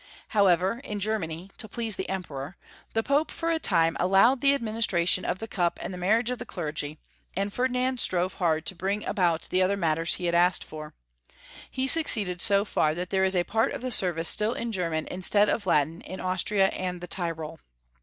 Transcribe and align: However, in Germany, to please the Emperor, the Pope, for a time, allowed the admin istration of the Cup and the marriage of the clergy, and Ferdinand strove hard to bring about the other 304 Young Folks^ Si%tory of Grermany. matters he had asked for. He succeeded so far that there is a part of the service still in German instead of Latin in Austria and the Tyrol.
However, 0.29 0.79
in 0.83 0.99
Germany, 0.99 1.51
to 1.59 1.67
please 1.67 1.95
the 1.95 2.09
Emperor, 2.09 2.57
the 2.93 3.03
Pope, 3.03 3.29
for 3.29 3.51
a 3.51 3.59
time, 3.59 3.95
allowed 3.99 4.41
the 4.41 4.57
admin 4.57 4.75
istration 4.79 5.23
of 5.23 5.37
the 5.37 5.47
Cup 5.47 5.77
and 5.79 5.93
the 5.93 5.97
marriage 5.99 6.31
of 6.31 6.39
the 6.39 6.43
clergy, 6.47 6.97
and 7.35 7.53
Ferdinand 7.53 7.99
strove 7.99 8.33
hard 8.41 8.65
to 8.65 8.73
bring 8.73 9.05
about 9.05 9.47
the 9.51 9.61
other 9.61 9.75
304 9.75 9.75
Young 9.75 9.75
Folks^ 9.75 9.75
Si%tory 9.75 9.75
of 9.75 9.75
Grermany. 9.77 9.89
matters 9.91 10.13
he 10.15 10.25
had 10.25 10.35
asked 10.35 10.63
for. 10.63 10.93
He 11.69 11.87
succeeded 11.87 12.41
so 12.41 12.65
far 12.65 12.95
that 12.95 13.09
there 13.11 13.23
is 13.23 13.35
a 13.35 13.43
part 13.43 13.73
of 13.73 13.81
the 13.81 13.91
service 13.91 14.27
still 14.27 14.53
in 14.55 14.71
German 14.71 15.07
instead 15.11 15.49
of 15.49 15.67
Latin 15.67 16.01
in 16.01 16.19
Austria 16.19 16.69
and 16.69 16.99
the 16.99 17.05
Tyrol. 17.07 17.59